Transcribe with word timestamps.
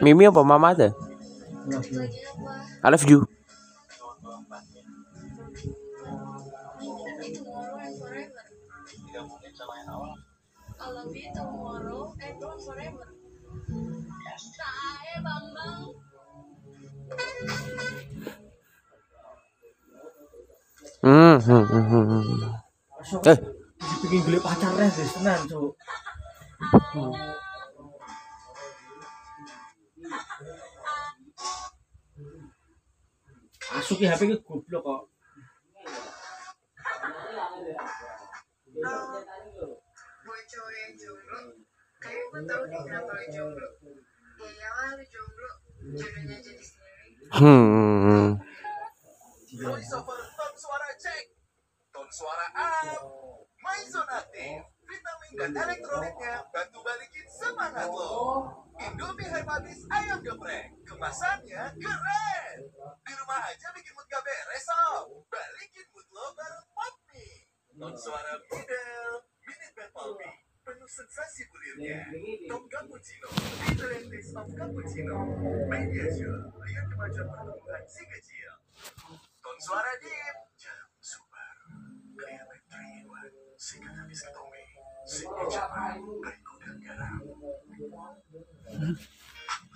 Mimi 0.00 0.24
apa 0.24 0.40
mama 0.40 0.72
tuh? 0.72 0.92
Apa? 1.70 2.08
I 2.82 2.88
love 2.88 3.04
you. 3.04 3.28
Hmm, 21.00 21.40
hmm, 21.40 21.64
hmm, 21.64 21.84
hmm, 21.88 22.04
hmm. 22.20 22.52
Eh, 23.24 23.38
bikin 24.04 24.20
gede 24.20 24.38
pacarnya 24.44 24.84
guys 24.92 25.12
tenan 25.16 25.40
cuk 25.48 25.72
Asuh 33.70 33.96
ki 33.96 34.04
HP 34.04 34.20
ki 34.28 34.36
goblok 34.44 34.84
kok. 34.84 35.10
jomblo 41.00 41.40
kayak 42.00 42.24
gue 42.28 42.40
tau 42.44 42.62
nih 42.68 42.80
kenapa 42.84 43.12
lo 43.16 43.24
jomblo 43.32 43.68
ya 44.40 44.48
iyalah 44.52 44.90
lo 44.96 45.04
jomblo 45.08 45.50
jodohnya 45.96 46.36
jadi 46.44 46.64
sendiri 46.64 47.12
hmm. 47.40 48.28
Voice 49.50 49.92
over 49.92 50.20
ton 50.38 50.54
suara 50.56 50.88
cek, 50.94 51.24
ton 51.90 52.06
suara 52.14 52.46
up, 52.54 53.02
main 53.60 53.82
dan 55.40 55.56
elektrolitnya 55.56 56.44
bantu 56.52 56.84
balikin 56.84 57.24
semangat 57.32 57.88
lo. 57.88 58.44
Indomie 58.76 59.24
Herbadis 59.24 59.88
ayam 59.88 60.20
geprek, 60.20 60.68
kemasannya 60.84 61.62
keren. 61.80 62.56
Di 63.00 63.12
rumah 63.16 63.40
aja 63.48 63.72
bikin 63.72 63.92
mood 63.96 64.04
gak 64.12 64.20
beres 64.20 64.68
sob. 64.68 65.24
Balikin 65.32 65.86
mood 65.96 66.04
lo 66.12 66.28
bareng 66.36 66.66
Popmi. 66.76 67.28
Ton 67.72 67.96
suara 67.96 68.36
middle, 68.52 69.16
minute 69.48 69.72
band 69.72 69.92
Popmi, 69.96 70.28
penuh 70.60 70.90
sensasi 70.92 71.48
gulirnya. 71.48 72.04
Top 72.44 72.68
Cappuccino, 72.68 73.32
Italian 73.64 74.04
taste 74.12 74.36
of 74.36 74.48
Cappuccino. 74.52 75.16
Media 75.72 76.04
Show, 76.20 76.36
lihat 76.60 76.84
kemajuan 76.92 77.26
pertumbuhan 77.32 77.84
si 77.88 78.04
kecil. 78.04 78.52
Ton 79.40 79.56
suara 79.56 79.88
deep, 80.04 80.36
jarum 80.60 80.92
super. 81.00 81.48
Clear 82.20 82.44
by 82.44 82.60
3 82.68 83.00
in 83.00 83.04
1, 83.08 83.40
Xin 85.06 85.28
chào 85.52 85.70
hai, 85.70 85.90
anh 86.24 86.40
cũng 86.44 86.60
đừng 86.66 86.80
cả 86.88 86.94
nào. 86.94 87.18